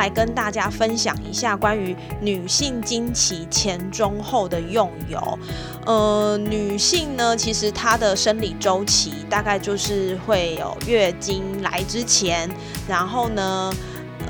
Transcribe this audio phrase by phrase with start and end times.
[0.00, 5.38] 来跟大家分享一下关于女性经期前、中、后的用油。
[5.84, 12.48] 呃，女性呢，其实她的生理周期大概就是会有月经来之前，
[12.88, 13.70] 然后呢。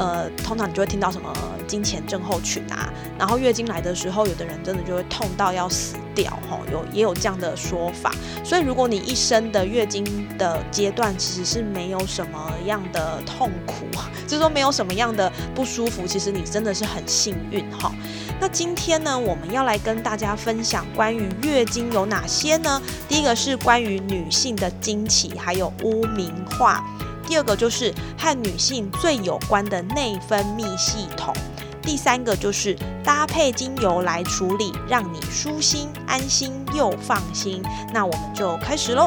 [0.00, 1.30] 呃，通常你就会听到什么
[1.68, 8.10] 金钱症候群啊，然后月经来的时候，有的人真的就会痛到要死掉，吼，有也有这样的说法。
[8.42, 10.02] 所以如果你一生的月经
[10.38, 13.84] 的阶段其实是没有什么样的痛苦，
[14.26, 17.92] 就是说没有什么样的不舒服，其实你真的是很幸运，哈。
[18.40, 22.80] 那今天呢，我们要来跟大家分享关于月经有哪些呢？
[23.06, 26.82] 第一个是关于女性的经期，还有污名化。
[27.30, 31.32] 第二个就是和女性最有关的内分泌系统，
[31.80, 37.62] 第三个就是搭配精油来处理，让你舒心、安心又放心。
[37.94, 39.06] 那我们就开始喽。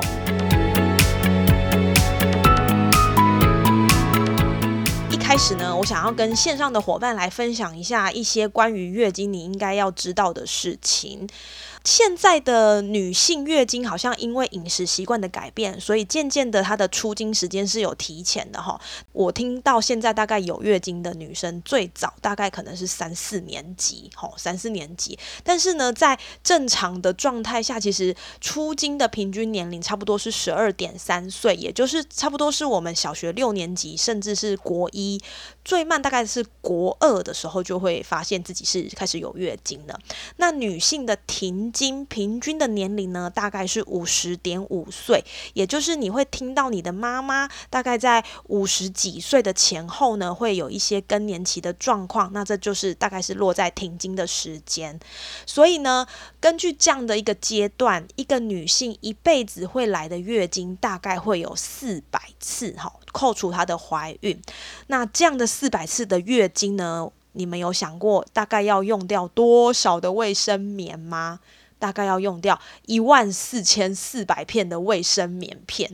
[5.11, 11.27] 一开始呢，我想要跟线上的伙伴来分享一下一些关于月经你应该要知道的事情。
[11.84, 18.80] 现在的女性月经好像因为饮食习惯的改变，所以渐渐的她的出经时间是有提前的哈。
[19.12, 25.20] 我听到现在大概有月经的女生最早大概可能是三四年级，吼三四年级。
[25.44, 35.22] 但是呢，在正常的状态下，其实出经的平均年龄差不多是十二点三岁，也就是差不多是我们小学六年级，甚至是国一。
[35.66, 40.00] 最慢大概是国二的时候就会发现自己是开始有月经了。
[40.38, 52.31] 那女性的停经平均的年龄呢，大概是五十点五岁，也就是你会听到你的妈妈大概在五十几岁的前后呢，会有一些更年期的状况。
[52.31, 54.97] 那这就是大概是落在停经的时间。
[55.45, 56.07] 所以呢，
[56.39, 62.94] 根据这样的一个阶段，一个女性一辈子会来的月经大概会有四百次，哈。
[63.12, 64.41] 扣除她的怀孕，
[64.88, 67.12] 那这样的四百次的月经呢？
[67.33, 71.39] 你们有想过大概要用掉多少的卫生棉吗？
[71.83, 75.91] 大概要用掉一万四千四百片的卫生棉片。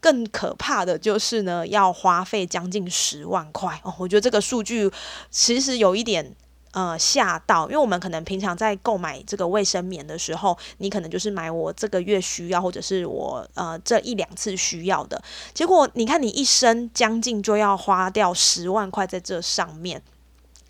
[0.00, 3.94] 更可怕的就是呢，要花费将近十万块哦。
[3.98, 4.90] 我觉得这个数据
[5.30, 6.34] 其实有一点。
[6.72, 15.20] 呃，吓到，因为我们可能平常在购买这个卫生棉的时候，你可能就是买我这个月需要，或者是我呃这一两次需要的。
[15.54, 20.02] 结果你看，你一生将近就要花掉十万块在这上面。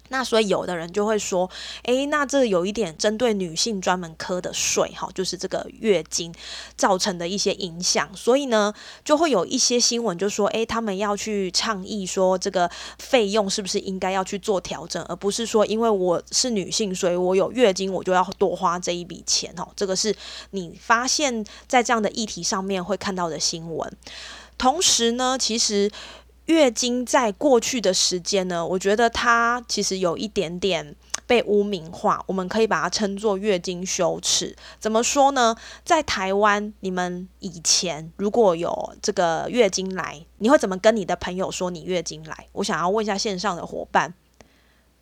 [0.09, 1.49] 那所以有的人就会说，
[1.85, 6.35] 诶，那这有一点针对女性专门科的税，哈，就是这个月经
[6.77, 8.09] 造成的一些影响。
[8.15, 8.73] 所以呢，
[9.05, 20.15] 就会有一些新闻就说，诶，他们要去倡议说，这个费用是不是应该要去做调整，而不是说因为我是女性，所以我有月经我就要多花这一笔钱，哦，这个是
[20.51, 23.97] 你发现在这样的议题上面会看到的新闻。
[24.57, 25.91] 同时呢，其实。
[26.49, 34.57] 月经在过去的时间呢，我觉得它其实有一点点被污名化，我们可以把它称作月经羞耻。
[34.81, 35.55] 怎么说呢？
[35.85, 42.47] 在台湾，你们以前如果有这个月经来，你会怎么跟你的朋友说你月经来？
[42.53, 44.15] 我想要问一下线上的伙伴，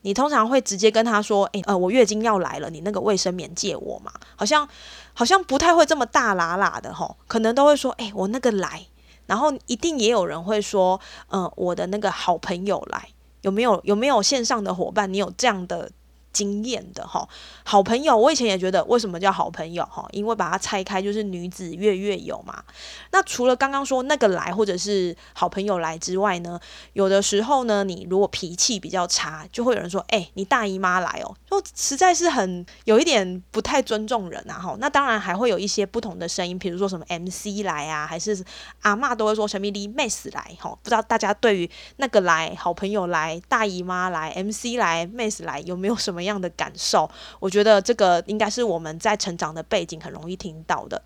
[0.01, 4.69] 你通常会直接跟他说：“诶，呃，我月经要来了，你那个卫生棉借我嘛？”好像
[5.15, 8.87] 好像不太会这么大喇喇的吼，可能都会说：“诶，我那个来。”
[9.27, 13.09] 然后一定也有人会说，嗯，我的那个好朋友来，
[13.43, 15.13] 有没有有没有线上的伙伴？
[15.13, 15.91] 你有这样的？
[16.37, 17.27] 经验的哈，
[17.65, 22.63] 好朋友，我以前也觉得为什么叫好朋友哈，因为把它拆开就是女子月月有嘛。
[23.11, 26.61] 那除了刚刚说那个来或者是好朋友来之外呢，
[26.93, 34.77] 有的时候呢，你如果脾气比较差，就会有人说，哎，你大姨妈来哦，就实在是很有一点不太尊重人啊哈。
[34.79, 38.45] 那当然还会有一些不同的声音，比如说什么 MC 来啊，还是
[38.83, 40.77] 阿妈都会说陈咪咪妹死来哈。
[40.83, 46.26] 不知道大家对于那个来好朋友来、大姨妈来、MC 来、妹死来有没有什么？
[46.27, 51.03] 样的感受，我觉得这个应该是我们在成长的背景很容易听到的。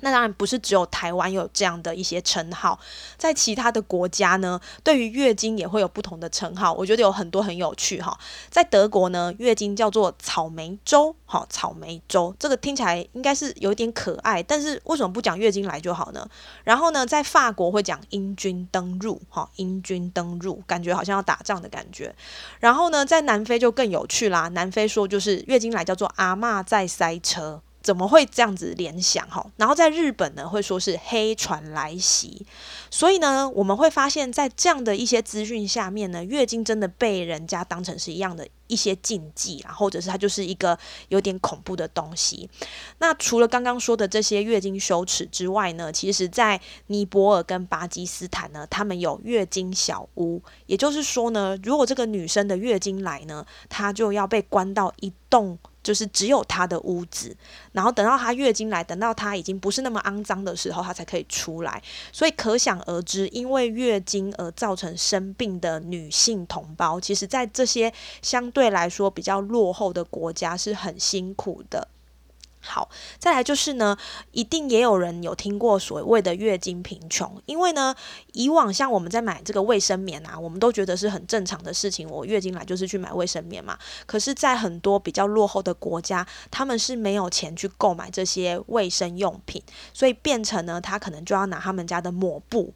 [0.00, 2.78] 那当然不是只有台湾有这样的一些称号，
[3.16, 6.72] 在其他的国家呢，对于月经也会有不同的称号。
[6.72, 8.18] 我觉得有很多很有趣哈。
[8.50, 16.28] 在德国呢，月经叫做草莓周，哈，草莓周这个听起来应该是有点可爱，但是为什么不讲月经来就好呢？
[16.64, 22.14] 然后呢，在法国会讲英军登陆，哈，英军登陆，感觉好像要打仗的感觉。
[22.60, 27.62] 然后呢，在南非就更有趣啦，南非说就是月经来叫做阿嬷在塞车。
[27.84, 29.46] 怎么会这样子联想哈？
[29.58, 32.46] 然后在日本呢，会说是黑船来袭，
[32.90, 40.78] 所以呢，我们会发现，在这样的一些资讯下面呢，月经真的被人家当成是一样的一些禁忌啊，或者是它就是一个
[41.08, 42.48] 有点恐怖的东西。
[43.00, 55.58] 那除了刚刚说的这些月经羞耻之外呢，其实，在尼泊尔跟巴基斯坦呢，他们有月经小屋，也就是说呢，如果这个女生的月经来呢，她就要被关到一栋。
[55.84, 57.36] 就是只有她的屋子，
[57.70, 61.80] 然后等到她月经来，等到她已经不是那么肮脏的时候，她才可以出来。
[62.10, 67.92] 所以可想而知，因为月经而造成生病的女性同胞，其实在这些
[68.22, 71.86] 相对来说比较落后的国家是很辛苦的。
[72.66, 72.88] 好，
[73.18, 73.96] 再来就是呢，
[74.32, 77.94] 一定也有人有听过所谓的月经贫穷，因为呢，
[78.32, 83.78] 以往像我们在买这个卫生棉啊，我们都觉得是很正常的事情，我月经来就是去买卫生棉嘛。
[84.06, 89.62] 可是，在很多比较落后的国家，他们是没有钱去购买这些卫生用品，
[89.92, 92.72] 所以变成呢，他可能就要拿他们家的抹布。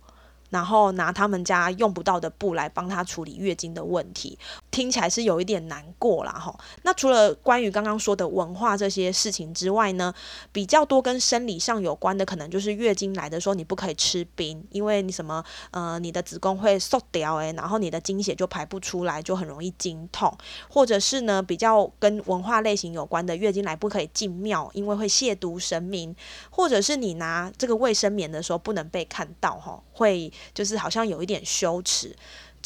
[0.50, 4.38] 然后拿他们家用不到的布来帮他处理月经的问题，
[4.70, 6.56] 听起来是有一点难过啦哈。
[6.82, 10.14] 那除了关于刚刚说的文化这些事情之外呢，
[10.52, 20.36] 比较多跟生理上有关的，可能就是月经来的时候你不可以吃冰，因为你什么呃你的子宫会缩掉诶，然后你的经血就排不出来，就很容易经痛，
[20.68, 26.14] 或者是呢比较跟文化类型有关的，月经来不可以进庙，因为会亵渎神明，
[26.50, 30.32] 或者是你拿这个卫生棉的时候不能被看到哈，会。
[30.54, 32.16] 就是好像有一点羞耻，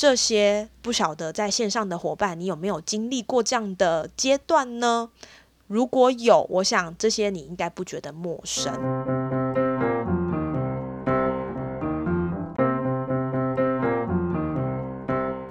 [0.03, 5.11] 这些不晓得在线上的伙伴，你有没有经历过这样的阶段呢？
[5.69, 9.42] 如果有，我想这些你应该不觉得陌生。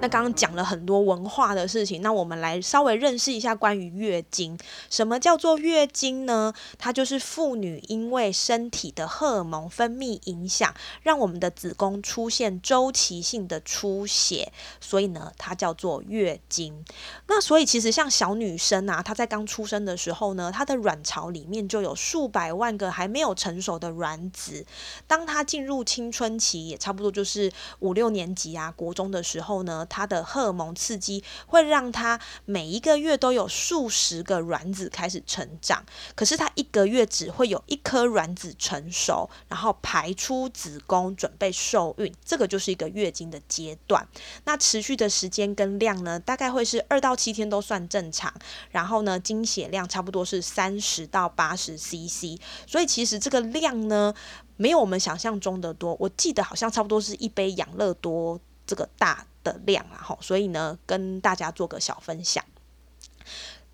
[0.02, 4.58] 那刚刚讲了很多文化的事情，那我们来稍微认识一下关于月经。
[4.90, 6.52] 什么叫做月经呢？
[6.76, 16.84] 它就是妇女因为身体的荷尔蒙分泌影响，让我们的子宫出现周期性的出血，所以呢，它叫做月经。
[17.28, 24.66] 那所以其实像小女生啊，她在刚出生的时候呢，她的卵巢里面就有数百万个还没有成熟的卵子。
[25.06, 29.86] 当她进入青春期，也差不多就是五六年级啊，国中的时候呢。
[29.92, 35.84] 它的荷尔蒙刺激会让它每一个月都有数十个卵子开始成长，
[36.14, 44.08] 可是它一个月只会有一颗卵子成熟，然后排出子宫准备受孕，这个就是一个月经的阶段。
[44.44, 48.32] 那持续的时间跟量呢，大概会是二到七天都算正常，
[48.70, 54.14] 然后呢，经血量差不多是三十到八十 CC，所以其实这个量呢，
[54.56, 55.94] 没有我们想象中的多。
[56.00, 58.40] 我记得好像差不多是一杯养乐多
[58.72, 59.26] 这个大。
[59.44, 62.44] 的量啊，哈，所以呢，跟大家做个小分享。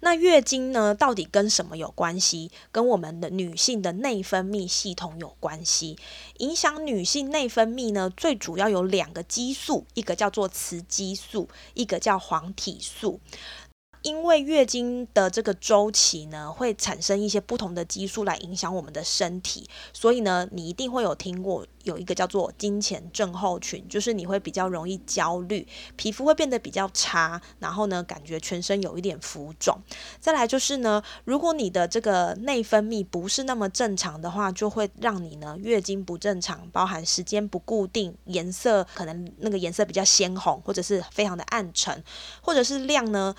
[0.01, 2.51] 那月经呢，到底跟什么有关系？
[2.73, 5.99] 跟我们的女性的内分泌系统有关系。
[6.39, 13.21] 影响女性内分泌呢，最主要有两个激素，一个叫做雌激素，一个叫黄体素。
[14.09, 29.79] 因为月经的这个周期呢，会产生一些不同的激素来影响我们的身体，所以呢，你一定会有听过有一个叫做金钱症候群，就是你会比较容易焦虑，皮肤会变得比较差，然后呢，感觉全身有一点浮肿。
[30.19, 42.03] 再来就是呢，如果你的这个内分泌不是那么正常的话，就会让你呢月经不正常，包含时间不固定，颜色可能那个颜色比较鲜红，或者是非常的暗沉，
[42.41, 43.35] 或者是量呢。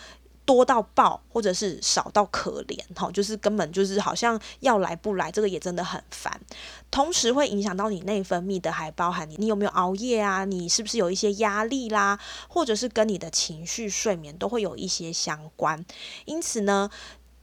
[0.49, 6.41] 多到爆，或者是少到可怜，哈，就是根本就是好像要来不来，这个也真的很烦。
[6.89, 10.45] 同时会影响到你内分泌的，还包含你你有没有熬夜啊？
[10.45, 12.19] 你是不是有一些压力啦？
[12.47, 15.85] 或者是跟你的情绪、睡眠都会有一些相关。
[16.25, 16.89] 因此呢，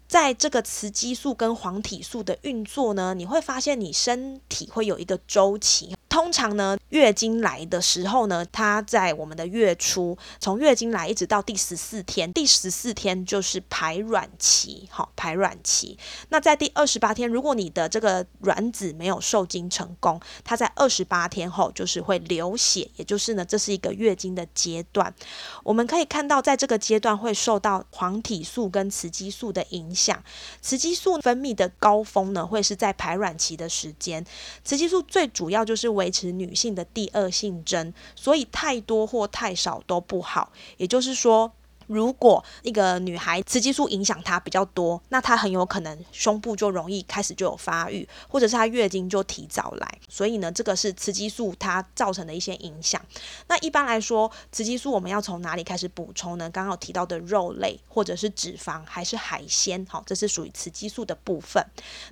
[0.09, 5.95] 在这个雌激素跟黄体素的运作呢，你会发现你身体会有一个周期。
[6.17, 15.99] 通常呢，月经来的时候呢，它在我们的月初，从月经来一直到第十四天，第十四天就是排卵期，好，排卵期。
[16.31, 25.15] 那在第二十八天，如果你的这个卵子没有受精成功，它在二十八天后就是会流血，也就是呢，这是一个月经的阶段。
[25.63, 30.25] 我们可以看到，在这个阶段会受到黄体素跟雌激素的影响。
[30.63, 34.25] 雌激素分泌的高峰呢，会是在排卵期的时间。
[34.65, 40.53] 雌激素最主要就是为维持女性的第二性征，所以太多或太少都不好。
[40.77, 41.53] 也就是说。
[41.87, 49.99] 如果一个女孩雌激素影响她比较多，那她很有可能胸部就容易开始就有发育，或者是她月经就提早来。
[50.09, 53.01] 所以呢，这个是雌激素它造成的一些影响。
[53.49, 56.49] 那一般来说，雌激素我们要从哪里开始补充呢？
[56.51, 59.85] 刚刚有提到的肉类，或者是脂肪，还是海鲜？
[59.89, 61.65] 好，这是属于雌激素的部分。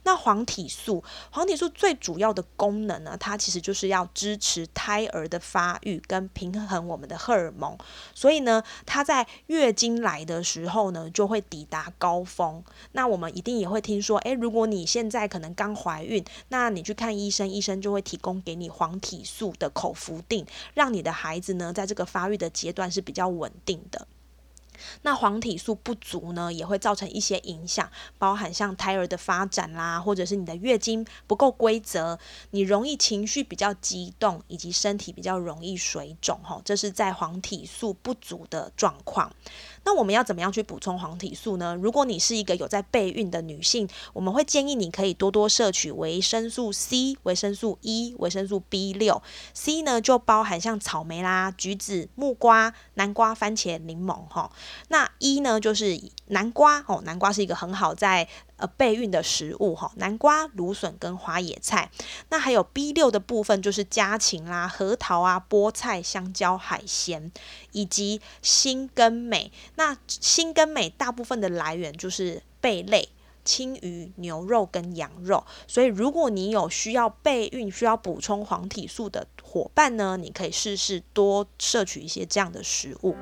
[0.05, 7.77] 那黄体素，黄体素最主要的功能呢，它其实就是要支持胎儿的发育跟平衡我们的荷尔蒙。
[8.15, 12.63] 所以呢，它在月月经来的时候呢，就会抵达高峰。
[12.93, 20.45] 那我们一定也会听说，诶，如果你现在可能刚怀孕，那你去看医生，医生就会提供给你黄体素的口服定，
[20.75, 24.07] 让你的孩子呢，在这个发育的阶段是比较稳定的。
[25.03, 32.19] 那黄体素不足呢，也会造成一些影响，包含像胎儿的发展啦，或者是你的月经不够规则，
[32.51, 39.33] 你容易情绪比较激动，以及身体比较容易水肿，吼，这是在黄体素不足的状况。
[39.85, 41.75] 那我们要怎么样去补充黄体素呢？
[41.75, 49.23] 如果你是一个有在备孕的女性，我们会建议你可以多多摄取维生素 C、维生素 E、维生素 B 六。
[49.53, 54.51] C 呢就包含像草莓啦、橘子、木瓜、南瓜、番茄、柠檬哈。
[54.89, 58.27] 那 E 呢就是南瓜哦，南瓜是一个很好在
[58.67, 61.91] 备孕的食物哈，南瓜、芦笋跟花野菜。
[62.31, 67.33] 那还有 B 六的部分就是家禽啦、核桃啊、菠菜、香蕉、海鲜，
[67.73, 69.51] 以及锌跟镁。
[69.77, 73.09] 那锌跟镁大部分的来源就是贝类、
[73.45, 75.45] 青鱼、牛肉跟羊肉。
[75.67, 83.15] 所以如果你有需要备孕、需要补充黄体素的伙伴呢，你可以试试多摄取一些这样的食物。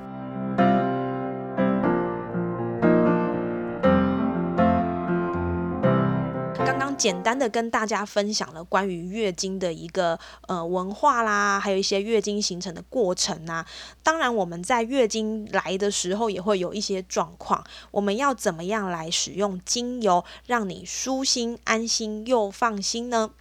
[7.02, 10.16] 简单的跟大家分享了关于月经的一个
[10.46, 13.66] 呃文化啦，还有一些月经形成的过程啊。
[14.04, 23.32] 当然，我们在月经来的时候也会有一些状况，我们要怎么样来使用精油，让你舒心、安心又放心呢？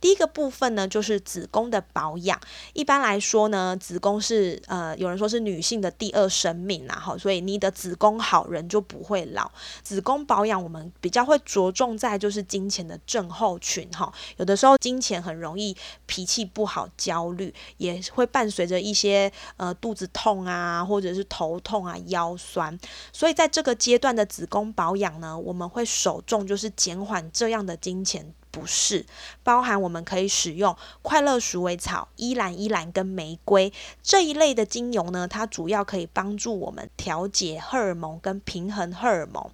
[0.00, 2.38] 第一个部分呢，就是子宫的保养。
[2.74, 9.50] 一般来说呢，子宫是呃，有人说是女性的第二生命啊，哈，所以你的子宫好，人就不会老。
[9.82, 22.78] 子宫保养，我们比较会着重在就是金钱的症候群，哈，有的时候金钱很容易脾气不好、焦虑，也会伴随着一些呃肚子痛啊，或者是头痛啊、腰酸。
[23.12, 28.34] 所以在这个阶段的子宫保养呢，我们会首重就是减缓这样的金钱。
[28.56, 29.04] 不是，
[29.42, 33.70] 包含我们可以使用快乐鼠尾草、依兰依兰跟玫瑰
[34.02, 39.50] 这一类的精油呢，它主要可以帮助我们调节荷尔蒙跟平衡荷尔蒙。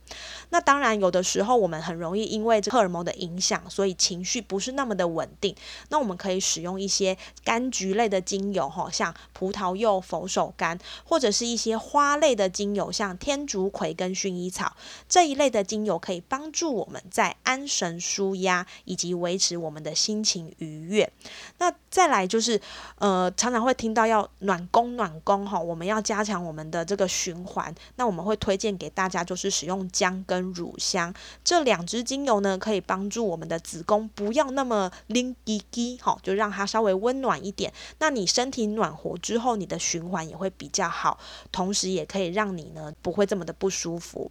[0.50, 5.56] 那当然，有的时候我们很容易因为这荷尔蒙的影响，所以情绪不是那么的稳定。
[5.88, 14.76] 那我们可以使用一些柑橘类的精油，哈，像葡萄柚、佛手柑，或者是一些花类的精油，像天竺葵跟薰衣草
[15.08, 18.64] 这一类的精油，可以帮助我们在安神舒压。
[18.92, 21.10] 以及维持我们的心情愉悦。
[21.58, 22.60] 那再来就是，
[22.96, 27.74] 呃，常常会听到要暖宫暖宫哈，我们要加强我们的这个循环。
[27.96, 37.72] 那我们会推荐给大家，就是使用姜跟乳香这两支精油呢，可以帮助我们的子宫不要那么拎滴滴，哈，就让它稍微温暖一点。
[37.98, 41.18] 那你身体暖和之后，你的循环也会比较好，
[41.50, 44.30] 同时也可以让你呢不会这么的不舒服。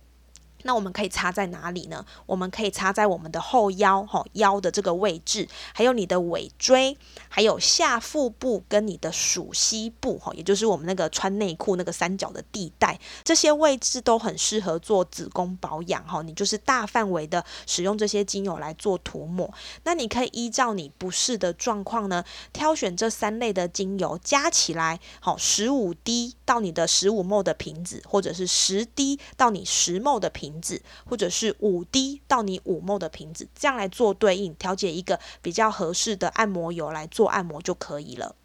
[0.63, 2.05] 那我们可以插在哪里呢？
[2.25, 6.97] 我们可以插在我们的后腰，哈腰的这个位置，还有你的尾椎，
[7.29, 16.21] 还有下腹部跟你的属膝部，哈，也就是我们那个穿内裤那个三角的地带，这些位置都很适合做子宫保养，哈。
[16.21, 19.51] 你就是大范围的使用这些精油来做涂抹。
[19.85, 30.50] 那你可以依照你不适的状况呢，挑选这三类的精油加起来，好十五滴到你的十五沫的瓶子，或者是十滴到你十沫的瓶。
[30.51, 38.35] 瓶子，或者是五滴到你五沫的瓶子，这样来做对应，调节一个比较合适的按摩油来做按摩就可以了。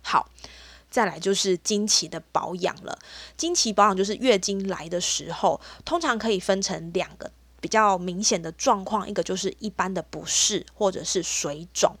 [0.00, 0.30] 好，
[0.88, 2.98] 再来就是经期的保养了。
[3.36, 7.30] 经期保养就是月经来的时候，通常可以分成两个。
[7.66, 11.96] 比较明显的状况，一个就是一般的不适或者是水肿。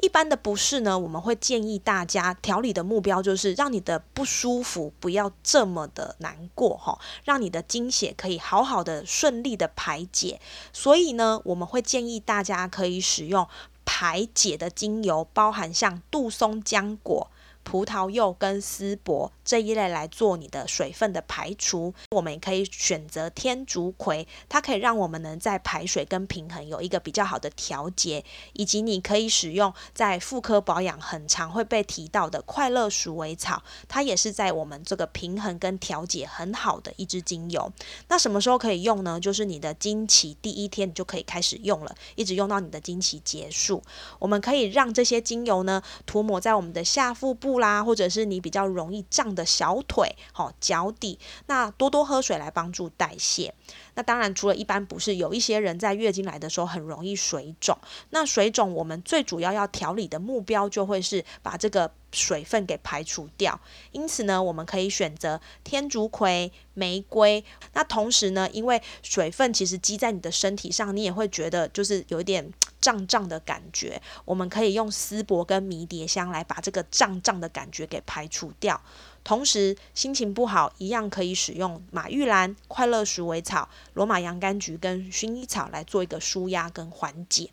[0.00, 10.40] 一般的不适呢，我们会建议大家调理的目标就是让你的不舒服不要这么的难过哈，让你的经血可以好好的顺利的排解。
[10.72, 13.46] 所以呢，我们会建议大家可以使用
[13.84, 17.30] 排解的精油，包含像杜松浆果。
[17.62, 28.24] 葡萄柚跟丝柏这一类来做你的水分的排除，我们也可以选择天竺葵，它可以让我们能在排水跟平衡有一个比较好的调节，
[28.54, 37.72] 以及你可以使用在妇科保养很常会被提到的快乐鼠尾草，它也是在我们这个平衡跟调节很好的一支精油。
[38.08, 39.20] 那什么时候可以用呢？
[39.20, 43.82] 就是你的经期第一天你就可以开始用了，一直用到你的经期结束。
[44.18, 47.59] 我们可以让这些精油呢涂抹在我们的下腹部。
[47.60, 53.54] 啦，或者是你比较容易胀的小腿、好脚底，那多多喝水来帮助代谢。
[53.94, 57.78] 那当然，除了一般不是，有一些人在月经来的时候很容易水肿。
[58.10, 63.60] 那水肿，我们最主要要调理的目标就会是把这个水分给排除掉。
[63.92, 67.44] 因此呢，我们可以选择天竺葵、玫瑰。
[67.72, 74.00] 那同时呢，因为水分其实积在你的身体上，你也会觉得就是有一点胀胀的感觉。
[74.24, 78.80] 我们可以用丝柏跟迷迭香来把这个胀胀的感觉给排除掉。
[79.22, 87.50] 同时，心情不好一样可以使用马玉兰、快乐鼠尾草、罗马洋甘菊跟薰衣草来做一个舒压跟缓解。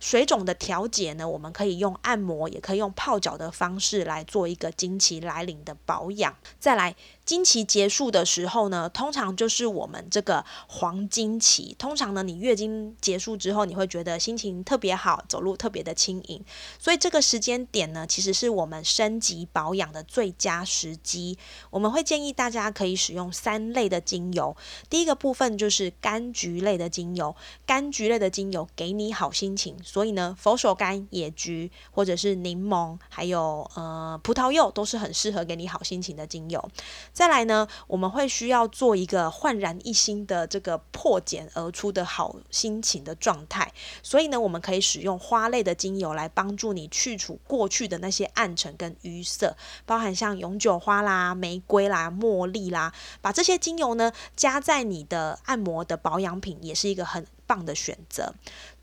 [0.00, 6.36] 水肿的调节呢，我们可以用按摩，也可以用泡脚的方式来做一个经期来临的保养。
[6.58, 6.94] 再来。
[7.24, 11.74] 经期结束的时候呢，通常就是我们这个黄金期。
[11.78, 16.44] 通常呢，你月经结束之后，你会觉得心情特别好，走路特别的轻盈。
[16.78, 21.38] 所以这个时间点呢，其实是我们升级保养的最佳时机。
[21.70, 24.54] 我们会建议大家可以使用三类的精油。
[24.90, 27.34] 第一个部分就是柑橘类的精油，
[27.66, 29.76] 柑橘类的精油给你好心情。
[29.82, 36.70] 所以呢，佛手柑、野菊或者是柠檬，还有呃葡萄柚，都是很适合给你好心情的精油。
[37.14, 49.56] 再来呢，我们会需要做一个焕然一新的这个破茧而出的好心情的状态，所以呢，我们可以使用花类的精油来帮助你去除过去的那些暗沉跟淤色，
[49.86, 57.24] 包含像永久花啦、玫瑰啦、茉莉啦，把这些精油呢加在你的按摩的保养品，也是一个很。
[57.46, 58.32] 棒的选择。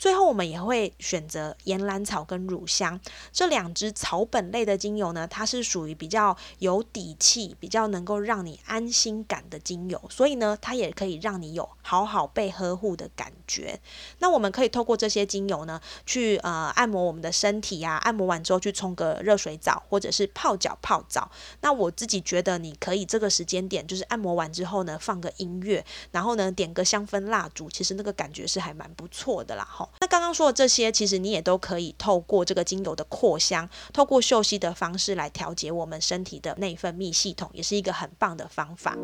[0.01, 2.99] 最后，我们也会选择岩兰草跟乳香
[3.31, 13.79] 这两支草本类的精油呢，它是属于比较有底气、比较能够让你安心感的精油，所以呢，它也可以让你有好好被呵护的感觉。
[14.17, 21.31] 那我们可以透过这些精油呢，去呃按摩我们的身体呀，按摩完之后去冲个热水澡，或者是泡脚泡澡。
[21.61, 28.41] 那我自己觉得，你可以这个时间点，就是按摩完之后呢，放个音乐，然后呢，点个香氛蜡烛，其实那个感觉。
[28.47, 29.87] 是还蛮不错的啦，哈。
[29.99, 38.97] 那刚刚说的这些，其实你也都可以透过这个精油的扩香，透过嗅吸的方式来调节我们身体的内分泌系统，也是一个很棒的方法。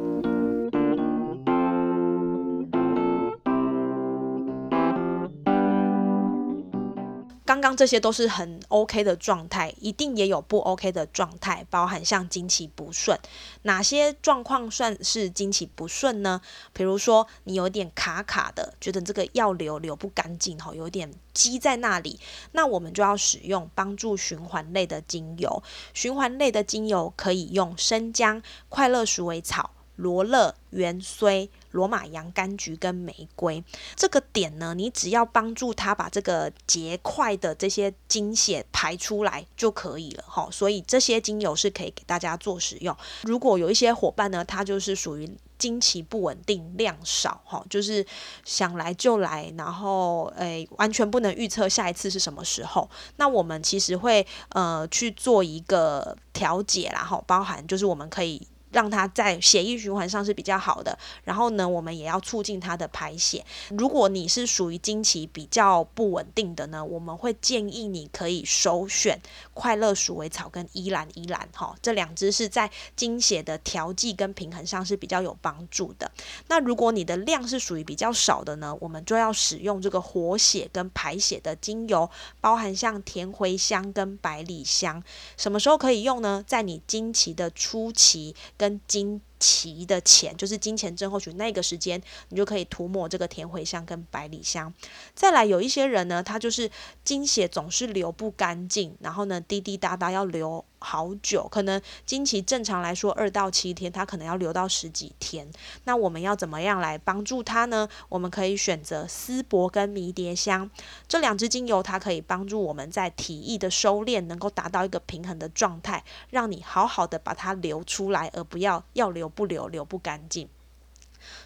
[7.48, 13.18] 刚刚这些都是很 OK 的状态，一定也有不 OK 的状态，包含像经期不顺，
[13.62, 16.42] 哪些状况算是经期不顺呢？
[16.74, 22.20] 比如说你有点卡卡的，觉得这个药流流不干净哈，有点积在那里，
[22.52, 25.64] 那我们就要使用帮助循环类的精油。
[25.94, 31.50] 循环类的精油可以用生姜、快乐鼠尾草、罗勒、元荽。
[31.78, 33.64] 罗马洋甘菊跟玫瑰
[33.96, 40.50] 这个点呢，你只要帮助他把这个结块的这些精血排出来就可以了哈。
[40.52, 42.98] 所以这些精油是可以给大家做使用。
[43.22, 48.04] 如果有一些伙伴呢，他就是属于经期不稳定、量少哈，就是
[48.44, 58.48] 想来就来，然后诶完全不能预测下一次是什么时候，那我们其实会呃去做一个调节啦哈，包含就是我们可以。
[58.78, 63.44] 让它在血液循环上是比较好的，然后呢，我们也要促进它的排血。
[63.70, 69.20] 如果你是属于经期比较不稳定的呢，我们会建议你可以首选
[69.56, 76.12] 快乐鼠尾草跟依兰依兰哈，这两支是在经血的调剂跟平衡上是比较有帮助的。
[76.48, 82.08] 那如果你的量是属于比较少的呢，我们就要使用这个活血跟排血的精油，
[82.40, 85.02] 包含像甜茴香跟百里香。
[85.36, 86.44] 什么时候可以用呢？
[86.46, 88.36] 在你经期的初期。
[88.58, 94.74] 跟经期的前，就是金钱症候群那个时间，你就可以涂抹这个甜茴香跟百里香。
[95.14, 96.70] 再来，有一些人呢，他就是
[97.04, 105.48] 经血总是流不干净，然后呢滴滴答答要流好久，可能经期正常来说二到七天，他可能要流到十几天。
[105.84, 107.88] 那我们要怎么样来帮助他呢？
[108.10, 110.70] 我们可以选择丝柏跟迷迭香
[111.08, 119.27] 这两支精油，它可以帮助我们在体液的收敛，能够达到一个平衡的状态，让你好好的把它流出来，而不要要流。
[119.28, 120.50] 不流流不干净。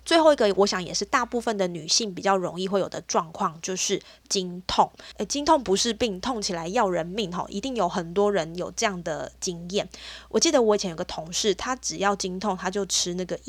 [0.06, 4.92] 最后一个，我想也是大部分的女性比较容易会有的状况，就是经痛。
[5.18, 9.88] 诶，经痛不是病，痛起来要人命吼，一定有很多人有这样的经验。
[10.30, 13.40] 我记得我以前有个同事，她只要经痛，她就吃那个。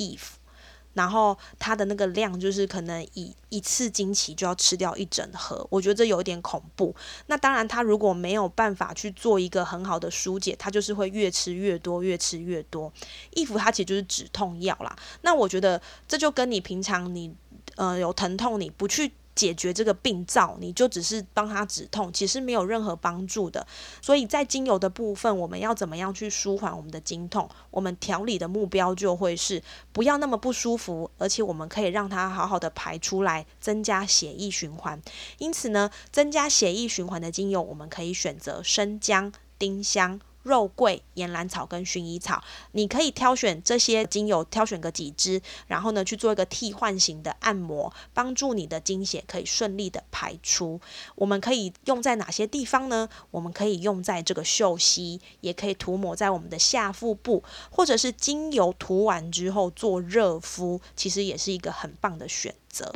[0.94, 6.94] 然后它的那个量就是可能一一次经期就要吃掉一整盒，我觉得这有点恐怖。
[7.26, 12.92] 那当然，它如果没有办法去做一个很好的疏解，它就是会越吃越多，越吃越多。
[13.34, 14.94] 衣服它其实就是止痛药啦。
[15.22, 17.34] 那我觉得这就跟你平常你
[17.76, 19.12] 呃有疼痛你不去。
[19.34, 23.66] 解决这个病灶，你就只是帮他止痛，其实没有任何帮助的。
[24.00, 27.48] 所以在精油的部分，我们要怎么样去舒缓我们的经痛？
[27.70, 35.00] 我们调理的目标就会是不要那么不舒服，而且我们可以让它好好的排出来，增加血液循环。
[35.38, 40.20] 因此呢，增加血液循环的精油，我们可以选择生姜、丁香。
[40.42, 50.80] 肉桂、岩兰草跟薰衣草，你可以挑选这些精油，挑选个几支，然后呢去做一个替换型的按摩，帮助你的经血可以顺利的排出。
[51.14, 53.08] 我们可以用在哪些地方呢？
[53.30, 62.92] 我们可以用在这个嗅息，也可以涂抹在我们的下腹部，或者是精油涂完之后做热敷，其实也是一个很棒的选择。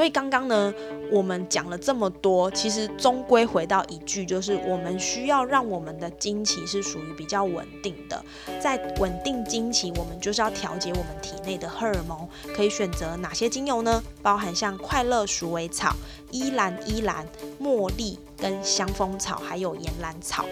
[0.00, 0.72] 所以刚刚呢，
[1.12, 8.24] 我们讲了这么多，其实终归回到一句，就是我们需要让我们的经期是属于比较稳定的。
[8.58, 12.26] 在稳定经期，我们就是要调节我们体内的荷尔蒙。
[12.56, 14.02] 可以选择哪些精油呢？
[14.22, 15.94] 包含像快乐鼠尾草、
[16.30, 17.28] 依兰依兰、
[17.60, 20.46] 茉莉跟香蜂草，还有岩兰草。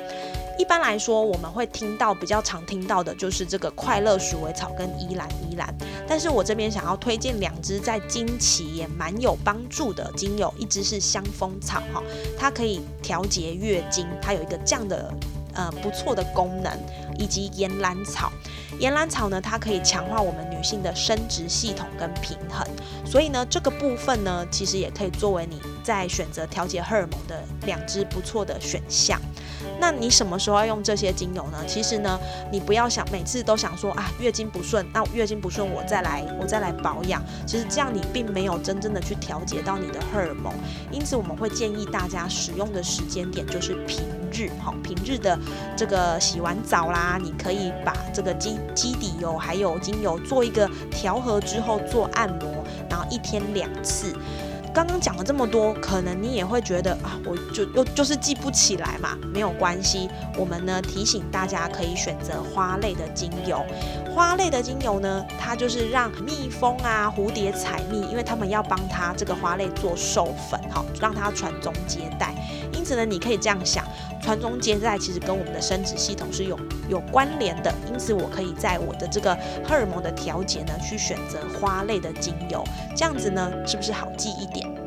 [0.59, 5.73] 一般来说，我们会听到比较常听到的就是这个快乐鼠尾草跟依兰依兰。
[6.07, 12.03] 但是我这边想要推荐两支在经期也蛮有帮助的精油，一支是香蜂草哈，
[12.37, 15.15] 它可以调节月经，它有一个这样的
[15.55, 16.77] 呃不错的功能，
[17.19, 18.33] 以及岩兰草。
[18.81, 22.67] 岩兰草呢，它可以强化我们女性的生殖系统跟平衡，
[23.07, 29.21] 所以呢，这个部分呢，其实也可以作为你在选择调节荷尔蒙的两支不错的选项。
[29.81, 31.59] 那你什么时候要用这些精油呢？
[31.67, 32.19] 其实呢，
[32.51, 37.23] 你不要想每次都想说啊，月经不顺，那月经不顺我再来我再来保养。
[37.47, 40.53] 其实这样你并没有真正的去调节到你的荷尔蒙。
[40.91, 45.39] 因此我们会建议大家使用的时间点就是平日，哈，平日的
[45.77, 54.15] 这个洗完澡啦，你可以把这个基基底油还有精油做一个调和之后做按摩，然后一天两次。
[54.79, 59.19] 刚刚讲了这么多，可能你也会觉得啊，我就又就是记不起来嘛。
[59.35, 63.61] 没有关系，我们呢提醒大家可以选择花类的精油。
[64.15, 72.35] 花类的精油呢，它就是让蜜蜂啊、蝴蝶采蜜，因为他们要帮它这个花类做授粉，好让它传宗接代。
[72.73, 73.85] 因此呢，你可以这样想，
[74.23, 77.75] 传宗接代其实跟我们的生殖系统是有有关联的。
[77.91, 82.63] 因此，我可以在我的这个荷尔蒙的调节呢，去选择花类的精油，
[82.97, 84.78] 这样子呢，是不是好记一点？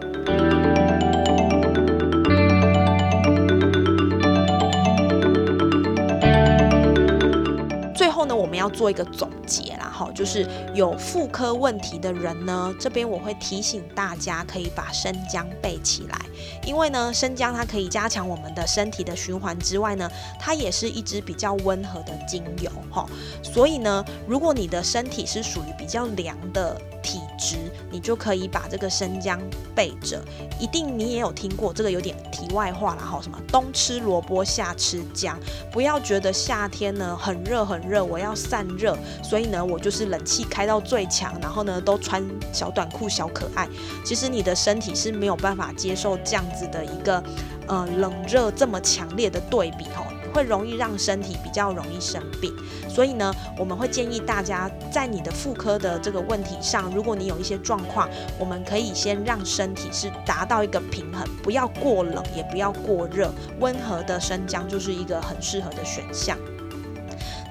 [8.41, 16.19] 我们要做一个总结啦，哈，就是有妇科问题的人呢，这边我会提醒大家，可以把生姜备起来，
[16.65, 23.05] 因为呢，生姜它可以加强我们的身体的循环之外呢，它也是一支比较温和的精油，哈，
[23.43, 26.75] 所以呢，如果你的身体是属于比较凉的。
[27.01, 27.57] 体质，
[27.89, 29.39] 你就可以把这个生姜
[29.75, 30.23] 备着。
[30.59, 33.19] 一定你也有听过这个，有点题外话了哈。
[33.21, 35.39] 什么冬吃萝卜夏吃姜，
[35.71, 43.67] 不要觉得夏天呢很热很热，我要散热，所以呢我就是冷气开到最强，然后呢都穿小短裤小可爱。
[44.05, 47.23] 其实你的身体是没有办法接受这样子的一个
[47.67, 50.05] 呃冷热这么强烈的对比哈。
[50.33, 52.53] 会容易让身体比较容易生病，
[52.89, 66.37] 所以呢，我们会建议大家在你的妇科的这个问题上，如果你有一些状况，我们可以先让身体是达到一个平衡，不要过冷，也不要过热，温和的生姜就是一个很适合的选项。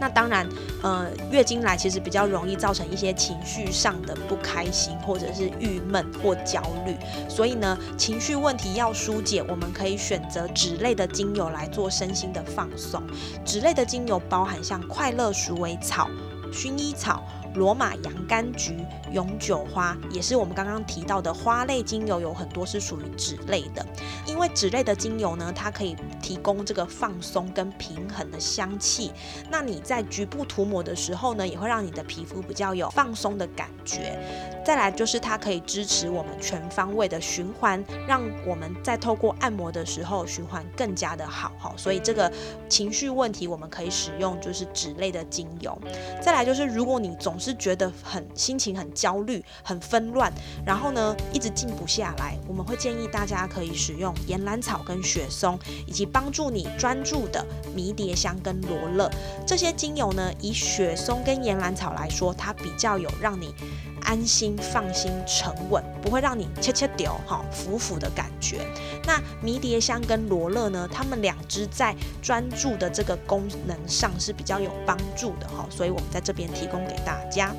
[0.00, 0.48] 那当然，
[0.82, 6.96] 呃，月经来其实比较容易造成一些情绪上的不开心，或者是郁闷或焦虑。
[7.28, 13.02] 所以呢，情绪问题要疏解，我们可以选择脂类的精油来做身心的放松。
[13.44, 16.08] 脂类的精油包含像快乐鼠尾草、
[16.50, 17.22] 薰衣草。
[17.54, 18.76] 罗马洋甘菊、
[19.12, 23.84] 永久花也是我们刚刚提到的花类精油，有很多是属于脂类的。
[24.26, 29.10] 因为脂类的精油呢，它可以提供这个放松跟平衡的香气。
[29.50, 34.18] 那你在局部涂抹的时候呢，也会让你的皮肤比较有放松的感觉。
[34.64, 41.72] 再来就是它可以支持我们全方位的循环，让我们在透过按摩的时候循环更加的好哈。
[41.76, 42.30] 所以这个
[42.68, 45.76] 情绪问题，我们可以使用就是脂类的精油。
[46.22, 50.32] 再来就是如果你总是觉得很心情很焦虑、很纷乱，
[50.64, 57.44] 然后呢一直静不下来，我们会建议大家可以使用岩兰草跟雪松，以及帮助你专注的
[57.74, 59.10] 迷迭香跟罗勒
[59.46, 60.30] 这些精油呢。
[60.40, 63.54] 以雪松跟岩兰草来说，它比较有让你。
[64.02, 68.66] 安心、放心、沉稳，不会让你切切丢哈、浮浮的感觉。
[69.04, 70.88] 那迷迭香跟罗勒呢？
[70.92, 77.54] 它们两只在专注的这个功能上是比较有帮助的哈，所以我们在这边提供给大家。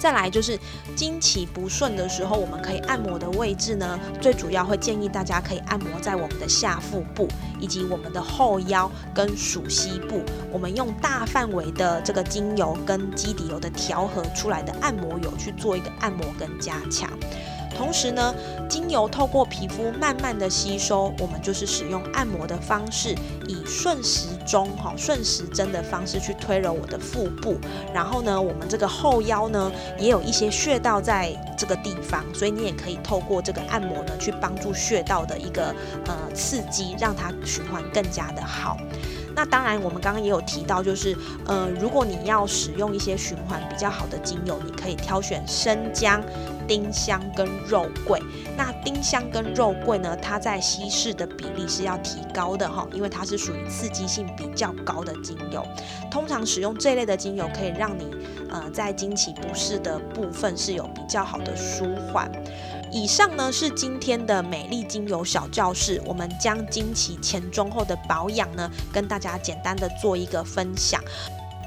[0.00, 0.58] 再来就是
[0.96, 7.28] 经期不顺的时候，我们可以按摩的位置呢，最主要会建议大家可以按摩在我们的下腹部，
[7.60, 10.22] 以及我们的后腰跟属膝部。
[10.50, 17.10] 我们用大范围的这个精油跟肌底油的调和出来的按摩油去做一个按摩跟加强。
[17.80, 18.34] 同时呢，
[18.68, 23.14] 精油透过皮肤慢慢的吸收，我们就是使用按摩的方式，
[23.48, 27.56] 以顺时钟哈顺时针的方式去推揉我的腹部。
[27.94, 38.76] 然后呢，我们这个后腰呢也有一些穴道在这个地方，所以你也可以透过这个按摩呢去帮助穴道的一个呃刺激，让它循环更加的好。
[39.34, 41.16] 那当然，我们刚刚也有提到，就是
[41.46, 46.20] 呃，如果你要使用一些循环比较好的精油，你可以挑选生姜。
[46.70, 48.22] 丁香跟肉桂，
[48.56, 50.16] 那丁香跟肉桂呢？
[50.22, 55.66] 它在稀释的比例是要提高的哈，因为它是属于刺激性比较高的精油。
[56.12, 58.08] 通常使用这类的精油，可以让你
[58.48, 62.30] 呃在经期不适的部分是有比较好的舒缓。
[62.92, 71.02] 以上呢是今天的美丽精油小教室，我们将经期前中后的保养呢，跟大家简单的做一个分享。